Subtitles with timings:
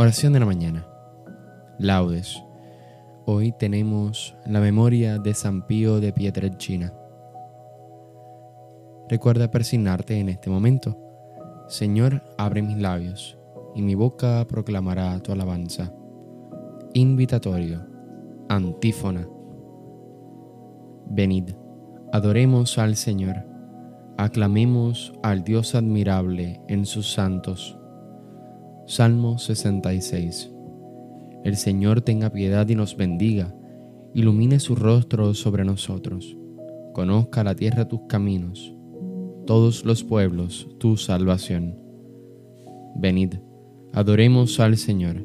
[0.00, 0.86] Oración de la mañana.
[1.76, 2.40] Laudes.
[3.26, 6.94] Hoy tenemos la memoria de San Pío de Pietrelcina.
[9.08, 10.96] Recuerda persignarte en este momento.
[11.66, 13.36] Señor, abre mis labios,
[13.74, 15.92] y mi boca proclamará tu alabanza.
[16.94, 17.84] Invitatorio.
[18.48, 19.28] Antífona.
[21.10, 21.54] Venid,
[22.12, 23.44] adoremos al Señor,
[24.16, 27.76] aclamemos al Dios admirable en sus santos
[28.88, 30.50] Salmo 66.
[31.44, 33.54] El Señor tenga piedad y nos bendiga,
[34.14, 36.38] ilumine su rostro sobre nosotros,
[36.94, 38.74] conozca la tierra tus caminos,
[39.44, 41.78] todos los pueblos tu salvación.
[42.96, 43.34] Venid,
[43.92, 45.22] adoremos al Señor,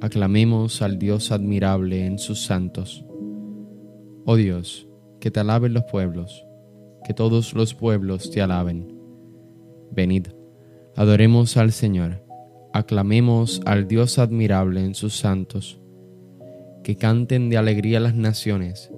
[0.00, 3.04] aclamemos al Dios admirable en sus santos.
[4.24, 4.88] Oh Dios,
[5.20, 6.46] que te alaben los pueblos,
[7.04, 8.98] que todos los pueblos te alaben.
[9.92, 10.28] Venid,
[10.96, 12.25] adoremos al Señor
[12.76, 15.80] aclamemos al Dios admirable en sus santos,
[16.84, 18.92] que canten de alegría las naciones,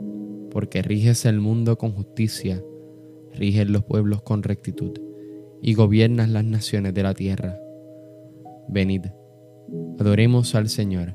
[0.50, 2.60] porque riges el mundo con justicia,
[3.34, 4.98] riges los pueblos con rectitud,
[5.62, 7.56] y gobiernas las naciones de la tierra.
[8.68, 9.06] Venid,
[10.00, 11.14] adoremos al Señor,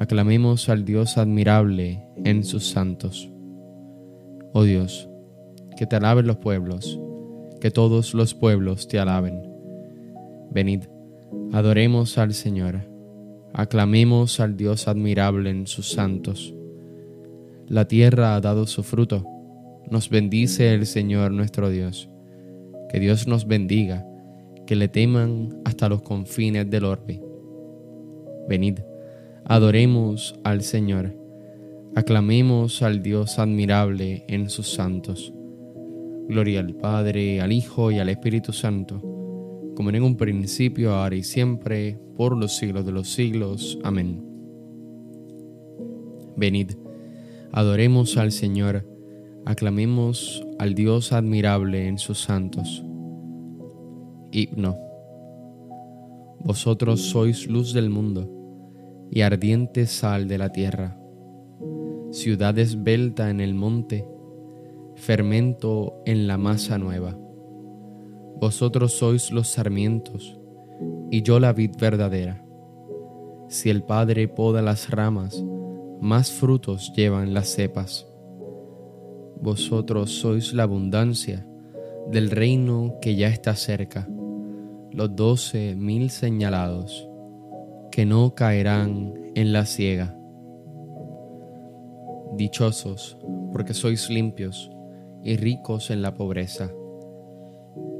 [0.00, 3.30] aclamemos al Dios admirable en sus santos.
[4.54, 5.10] Oh Dios,
[5.76, 6.98] que te alaben los pueblos,
[7.60, 9.42] que todos los pueblos te alaben.
[10.50, 10.84] Venid,
[11.54, 12.80] Adoremos al Señor,
[13.52, 16.52] aclamemos al Dios admirable en sus santos.
[17.68, 19.24] La tierra ha dado su fruto,
[19.88, 22.10] nos bendice el Señor nuestro Dios.
[22.88, 24.04] Que Dios nos bendiga,
[24.66, 27.22] que le teman hasta los confines del orbe.
[28.48, 28.80] Venid,
[29.44, 31.16] adoremos al Señor,
[31.94, 35.32] aclamemos al Dios admirable en sus santos.
[36.28, 39.13] Gloria al Padre, al Hijo y al Espíritu Santo
[39.74, 43.78] como en un principio, ahora y siempre, por los siglos de los siglos.
[43.82, 44.22] Amén.
[46.36, 46.72] Venid,
[47.52, 48.86] adoremos al Señor,
[49.44, 52.84] aclamemos al Dios admirable en sus santos.
[54.32, 54.76] Himno.
[56.40, 58.30] Vosotros sois luz del mundo
[59.10, 60.98] y ardiente sal de la tierra,
[62.10, 64.06] ciudad esbelta en el monte,
[64.96, 67.16] fermento en la masa nueva
[68.40, 70.38] vosotros sois los sarmientos,
[71.10, 72.44] y yo la vid verdadera.
[73.48, 75.44] Si el Padre poda las ramas,
[76.00, 78.06] más frutos llevan las cepas.
[79.40, 81.46] Vosotros sois la abundancia
[82.10, 84.08] del reino que ya está cerca,
[84.90, 87.08] los doce mil señalados,
[87.90, 90.18] que no caerán en la ciega.
[92.36, 93.16] Dichosos,
[93.52, 94.70] porque sois limpios
[95.22, 96.72] y ricos en la pobreza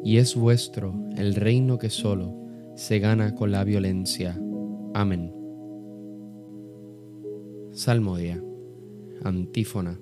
[0.04, 2.36] y es vuestro el reino que solo
[2.76, 4.38] se gana con la violencia.
[4.92, 5.34] Amén.
[7.72, 8.44] Salmodia.
[9.22, 9.98] Antífona.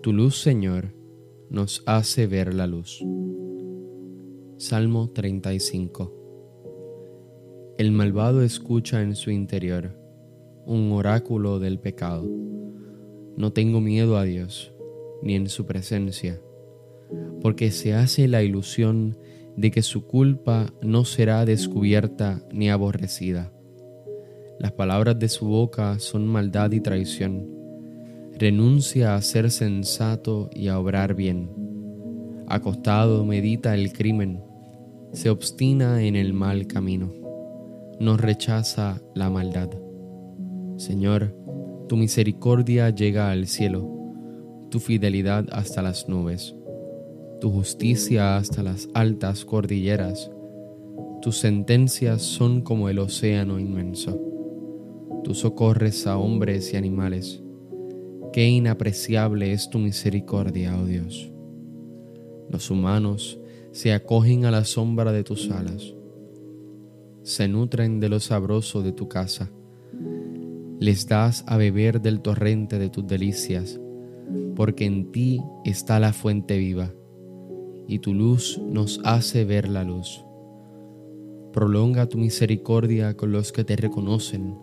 [0.00, 0.94] Tu luz, Señor,
[1.50, 3.04] nos hace ver la luz.
[4.56, 6.14] Salmo 35.
[7.76, 9.98] El malvado escucha en su interior
[10.64, 12.24] un oráculo del pecado.
[13.36, 14.72] No tengo miedo a Dios,
[15.22, 16.40] ni en su presencia
[17.40, 19.16] porque se hace la ilusión
[19.56, 23.52] de que su culpa no será descubierta ni aborrecida.
[24.58, 27.48] Las palabras de su boca son maldad y traición.
[28.38, 31.50] Renuncia a ser sensato y a obrar bien.
[32.46, 34.42] Acostado medita el crimen,
[35.12, 37.12] se obstina en el mal camino,
[37.98, 39.70] no rechaza la maldad.
[40.76, 41.34] Señor,
[41.88, 43.90] tu misericordia llega al cielo,
[44.70, 46.57] tu fidelidad hasta las nubes
[47.40, 50.30] tu justicia hasta las altas cordilleras.
[51.22, 54.20] Tus sentencias son como el océano inmenso.
[55.24, 57.42] Tú socorres a hombres y animales.
[58.32, 61.32] Qué inapreciable es tu misericordia, oh Dios.
[62.50, 63.40] Los humanos
[63.72, 65.94] se acogen a la sombra de tus alas.
[67.22, 69.50] Se nutren de lo sabroso de tu casa.
[70.80, 73.80] les das a beber del torrente de tus delicias,
[74.54, 76.92] porque en ti está la fuente viva,
[77.88, 80.24] y tu luz nos hace ver la luz.
[81.52, 84.58] Prolonga tu misericordia con los que te reconocen,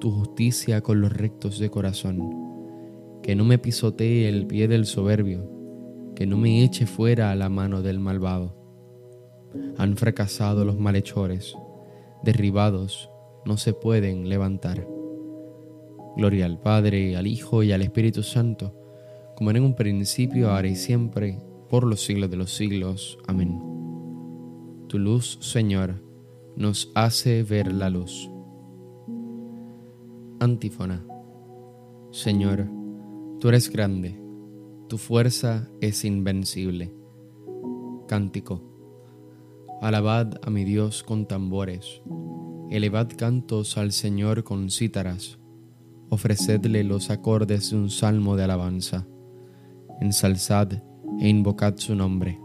[0.00, 2.34] tu justicia con los rectos de corazón.
[3.22, 5.48] Que no me pisotee el pie del soberbio,
[6.16, 8.56] que no me eche fuera la mano del malvado.
[9.78, 11.54] Han fracasado los malhechores,
[12.24, 13.08] derribados
[13.46, 14.86] no se pueden levantar.
[16.16, 18.74] Gloria al Padre, al Hijo y al Espíritu Santo,
[19.36, 21.38] como en un principio, ahora y siempre,
[21.74, 23.18] por los siglos de los siglos.
[23.26, 23.60] Amén.
[24.86, 26.04] Tu luz, Señor,
[26.54, 28.30] nos hace ver la luz.
[30.38, 31.04] Antífona.
[32.12, 32.70] Señor,
[33.40, 34.22] tú eres grande,
[34.88, 36.94] tu fuerza es invencible.
[38.06, 38.62] Cántico.
[39.82, 42.02] Alabad a mi Dios con tambores,
[42.70, 45.40] elevad cantos al Señor con cítaras,
[46.08, 49.08] ofrecedle los acordes de un salmo de alabanza,
[50.00, 50.84] ensalzad
[51.20, 52.38] e invocad su nombre.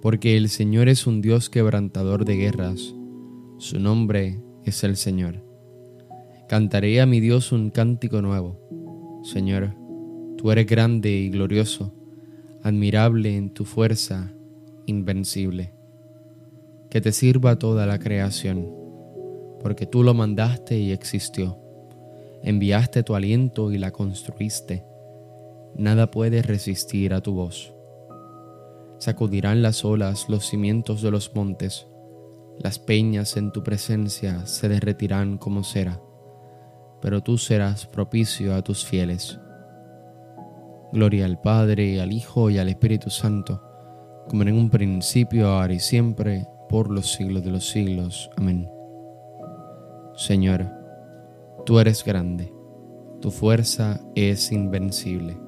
[0.00, 2.94] Porque el Señor es un Dios quebrantador de guerras,
[3.58, 5.44] su nombre es el Señor.
[6.48, 9.20] Cantaré a mi Dios un cántico nuevo.
[9.22, 9.74] Señor,
[10.36, 11.92] tú eres grande y glorioso,
[12.62, 14.32] admirable en tu fuerza,
[14.86, 15.74] invencible.
[16.88, 18.72] Que te sirva toda la creación,
[19.60, 21.58] porque tú lo mandaste y existió.
[22.42, 24.84] Enviaste tu aliento y la construiste.
[25.78, 27.74] Nada puede resistir a tu voz.
[28.98, 31.86] Sacudirán las olas los cimientos de los montes
[32.58, 36.02] las peñas en tu presencia se derretirán como cera,
[37.00, 39.38] pero tú serás propicio a tus fieles.
[40.92, 43.62] Gloria al Padre, al Hijo y al Espíritu Santo,
[44.28, 48.28] como en un principio, ahora y siempre, por los siglos de los siglos.
[48.36, 48.68] Amén.
[50.16, 50.66] Señor,
[51.64, 52.52] tú eres grande,
[53.20, 55.38] tu fuerza es invencible.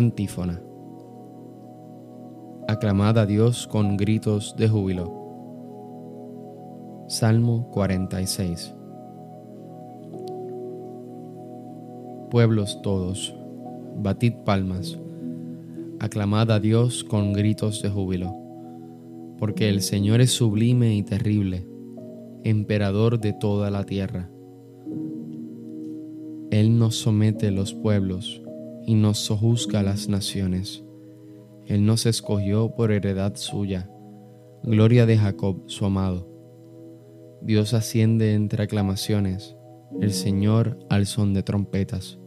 [0.00, 0.58] Antífona
[2.66, 5.12] aclamad a Dios con gritos de júbilo.
[7.06, 8.74] Salmo 46
[12.30, 13.36] Pueblos todos,
[13.98, 14.98] batid palmas,
[15.98, 18.34] aclamad a Dios con gritos de júbilo,
[19.36, 21.66] porque el Señor es sublime y terrible,
[22.42, 24.30] emperador de toda la tierra.
[26.50, 28.39] Él nos somete los pueblos
[28.86, 30.84] y nos sojuzga las naciones.
[31.66, 33.90] Él nos escogió por heredad suya,
[34.62, 36.28] gloria de Jacob, su amado.
[37.42, 39.56] Dios asciende entre aclamaciones,
[40.00, 42.18] el Señor al son de trompetas.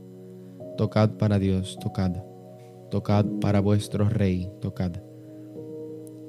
[0.77, 2.23] Tocad para Dios, tocad,
[2.89, 4.93] tocad para vuestro Rey, tocad.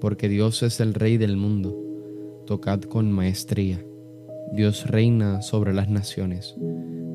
[0.01, 1.75] Porque Dios es el Rey del mundo,
[2.47, 3.85] tocad con maestría.
[4.53, 6.55] Dios reina sobre las naciones,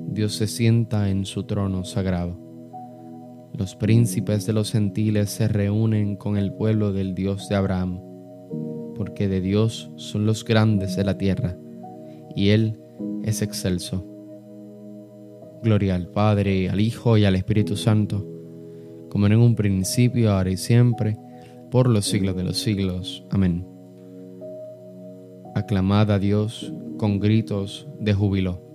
[0.08, 2.49] Dios se sienta en su trono sagrado.
[3.54, 8.02] Los príncipes de los gentiles se reúnen con el pueblo del Dios de Abraham,
[8.96, 11.58] porque de Dios son los grandes de la tierra,
[12.36, 12.80] y Él
[13.24, 14.06] es excelso.
[15.64, 18.26] Gloria al Padre, al Hijo y al Espíritu Santo,
[19.10, 21.18] como en un principio, ahora y siempre,
[21.72, 23.26] por los siglos de los siglos.
[23.30, 23.68] Amén.
[25.56, 28.69] Aclamad a Dios con gritos de júbilo.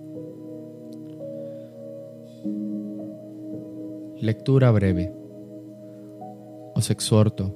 [4.21, 5.13] Lectura breve.
[6.73, 7.53] Os exhorto,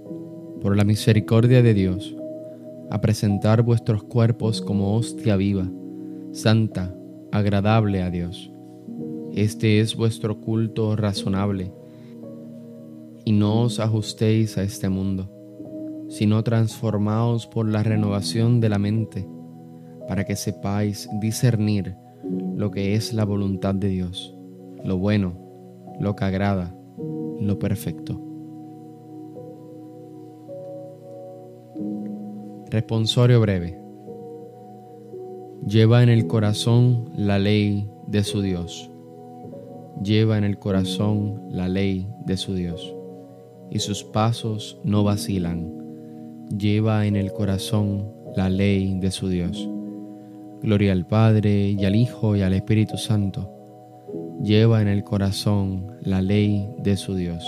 [0.61, 2.17] por la misericordia de Dios,
[2.91, 5.71] a presentar vuestros cuerpos como hostia viva,
[6.33, 6.93] santa,
[7.31, 8.51] agradable a Dios.
[9.31, 11.71] Este es vuestro culto razonable,
[13.23, 15.31] y no os ajustéis a este mundo,
[16.09, 19.25] sino transformaos por la renovación de la mente,
[20.09, 21.95] para que sepáis discernir
[22.57, 24.35] lo que es la voluntad de Dios,
[24.83, 25.48] lo bueno,
[25.99, 26.73] lo que agrada,
[27.39, 28.19] lo perfecto.
[32.69, 33.79] Responsorio breve.
[35.67, 38.89] Lleva en el corazón la ley de su Dios.
[40.01, 42.95] Lleva en el corazón la ley de su Dios.
[43.69, 45.73] Y sus pasos no vacilan.
[46.57, 49.69] Lleva en el corazón la ley de su Dios.
[50.61, 53.58] Gloria al Padre y al Hijo y al Espíritu Santo
[54.41, 57.43] lleva en el corazón la ley de su Dios.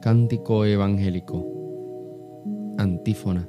[0.00, 1.46] Cántico evangélico.
[2.78, 3.48] Antífona.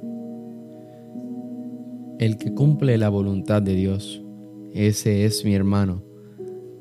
[2.18, 4.24] El que cumple la voluntad de Dios,
[4.72, 6.02] ese es mi hermano,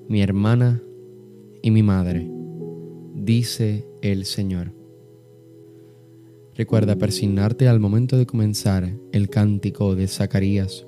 [0.07, 0.81] mi hermana
[1.61, 2.31] y mi madre,
[3.13, 4.71] dice el Señor.
[6.53, 10.87] Recuerda persignarte al momento de comenzar el cántico de Zacarías.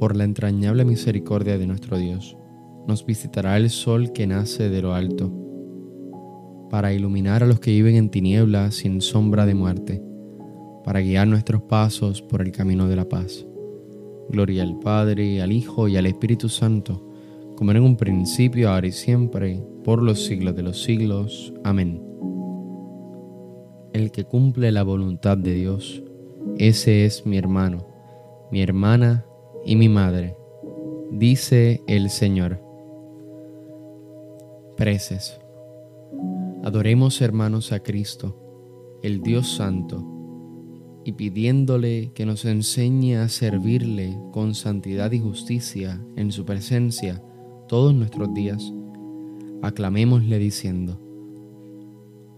[0.00, 2.34] Por la entrañable misericordia de nuestro Dios,
[2.88, 5.30] nos visitará el sol que nace de lo alto,
[6.70, 10.02] para iluminar a los que viven en tinieblas sin sombra de muerte,
[10.84, 13.46] para guiar nuestros pasos por el camino de la paz.
[14.30, 17.06] Gloria al Padre, al Hijo y al Espíritu Santo,
[17.58, 21.52] como en un principio, ahora y siempre, por los siglos de los siglos.
[21.62, 22.02] Amén.
[23.92, 26.02] El que cumple la voluntad de Dios,
[26.56, 27.86] ese es mi hermano,
[28.50, 29.26] mi hermana
[29.64, 30.36] y mi madre,
[31.10, 32.60] dice el Señor.
[34.76, 35.38] Preces.
[36.62, 40.06] Adoremos hermanos a Cristo, el Dios Santo
[41.04, 47.22] y pidiéndole que nos enseñe a servirle con santidad y justicia en su presencia
[47.68, 48.72] todos nuestros días,
[49.62, 51.00] aclamémosle diciendo,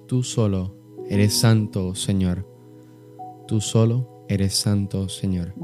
[0.07, 0.77] Tú solo
[1.09, 2.47] eres santo, Señor,
[3.49, 5.55] tú solo eres santo, Señor.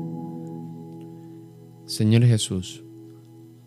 [1.89, 2.85] Señor Jesús,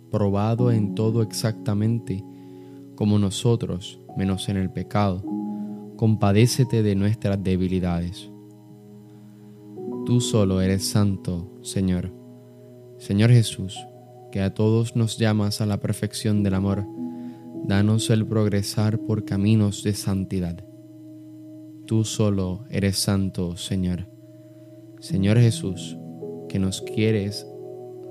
[0.10, 2.24] probado en todo exactamente
[2.96, 5.22] como nosotros, menos en el pecado,
[5.98, 8.32] compadécete de nuestras debilidades
[10.06, 12.12] Tú solo eres santo, Señor.
[12.98, 13.78] Señor Jesús,
[14.32, 16.88] que a todos nos llamas a la perfección del amor,
[17.66, 20.66] danos el progresar por caminos de santidad.
[21.86, 24.10] Tú solo eres santo, Señor.
[25.00, 25.98] Señor Jesús,
[26.50, 27.46] que nos quieres,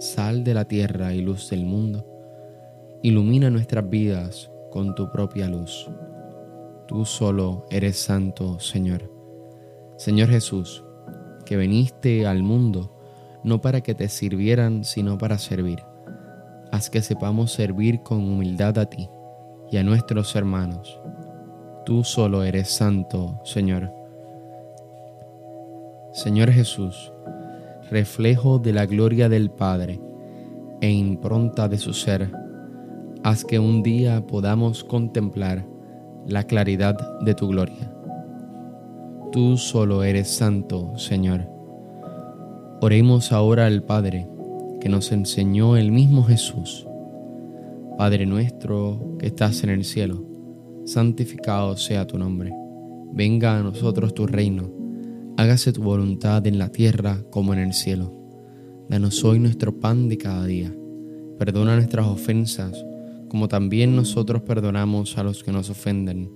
[0.01, 2.07] sal de la tierra y luz del mundo,
[3.03, 5.91] ilumina nuestras vidas con tu propia luz.
[6.89, 9.13] Tú solo eres santo, Señor.
[9.99, 10.83] Señor Jesús,
[11.45, 12.97] que viniste al mundo,
[13.45, 15.85] no para que te sirvieran, sino para servir.
[16.73, 19.11] Haz que sepamos servir con humildad a ti
[19.71, 20.99] y a nuestros hermanos.
[21.85, 23.93] Tú solo eres santo, Señor.
[26.13, 27.13] Señor Jesús,
[27.91, 30.01] reflejo de la gloria del Padre
[30.81, 32.31] e impronta de su ser,
[33.23, 35.67] haz que un día podamos contemplar
[36.27, 37.93] la claridad de tu gloria.
[39.33, 41.49] Tú solo eres santo, Señor.
[42.81, 44.29] Oremos ahora al Padre,
[44.81, 46.87] que nos enseñó el mismo Jesús.
[47.99, 50.25] Padre nuestro que estás en el cielo,
[50.85, 52.53] santificado sea tu nombre.
[53.13, 54.80] Venga a nosotros tu reino.
[55.37, 58.13] Hágase tu voluntad en la tierra como en el cielo.
[58.89, 60.75] Danos hoy nuestro pan de cada día.
[61.39, 62.85] Perdona nuestras ofensas,
[63.29, 66.31] como también nosotros perdonamos a los que nos ofenden.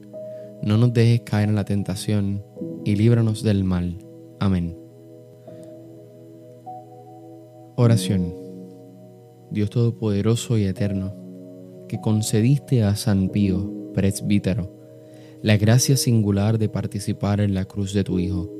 [0.62, 2.42] No nos dejes caer en la tentación
[2.84, 3.98] y líbranos del mal.
[4.40, 4.78] Amén.
[7.76, 8.34] Oración.
[9.50, 11.14] Dios Todopoderoso y Eterno,
[11.88, 14.72] que concediste a San Pío, presbítero,
[15.42, 18.50] la gracia singular de participar en la cruz de tu Hijo,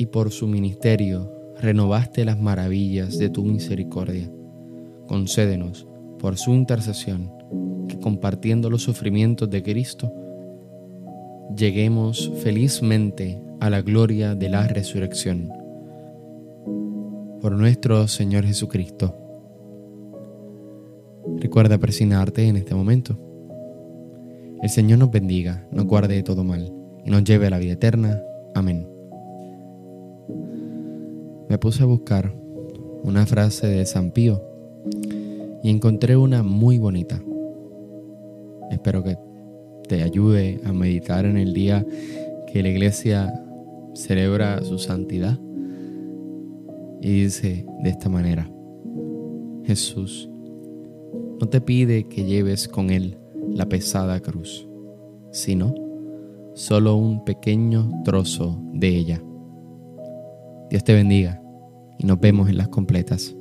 [0.00, 1.30] y por su ministerio
[1.60, 4.32] renovaste las maravillas de tu misericordia.
[5.06, 5.86] Concédenos,
[6.18, 7.30] por su intercesión,
[7.86, 10.10] que compartiendo los sufrimientos de Cristo,
[11.54, 15.50] lleguemos felizmente a la gloria de la resurrección.
[17.42, 19.14] Por nuestro Señor Jesucristo.
[21.40, 23.18] Recuerda presionarte en este momento.
[24.62, 26.72] El Señor nos bendiga, nos guarde de todo mal
[27.04, 28.22] y nos lleve a la vida eterna.
[28.54, 28.89] Amén.
[31.50, 32.32] Me puse a buscar
[33.02, 34.40] una frase de San Pío
[35.64, 37.20] y encontré una muy bonita.
[38.70, 39.18] Espero que
[39.88, 41.84] te ayude a meditar en el día
[42.46, 43.34] que la iglesia
[43.94, 45.40] celebra su santidad.
[47.00, 48.48] Y dice de esta manera,
[49.64, 50.30] Jesús
[51.40, 54.68] no te pide que lleves con Él la pesada cruz,
[55.32, 55.74] sino
[56.54, 59.20] solo un pequeño trozo de ella.
[60.70, 61.42] Dios te bendiga
[61.98, 63.34] y nos vemos en las completas.